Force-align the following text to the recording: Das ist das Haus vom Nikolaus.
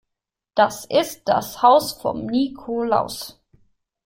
Das 0.55 0.85
ist 0.85 1.21
das 1.29 1.61
Haus 1.61 1.93
vom 1.93 2.25
Nikolaus. 2.25 3.39